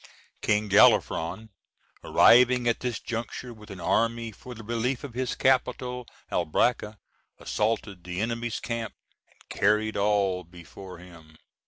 King 0.41 0.67
Galafron, 0.67 1.49
arriving 2.03 2.67
at 2.67 2.79
this 2.79 2.99
juncture 2.99 3.53
with 3.53 3.69
an 3.69 3.79
army 3.79 4.31
for 4.31 4.55
the 4.55 4.63
relief 4.63 5.03
of 5.03 5.13
his 5.13 5.35
capital, 5.35 6.07
Albracca, 6.31 6.97
assaulted 7.37 8.03
the 8.03 8.19
enemy's 8.19 8.59
camp, 8.59 8.95
and 9.29 9.47
carried 9.49 9.95
all 9.95 10.43
before 10.43 10.97
him. 10.97 11.37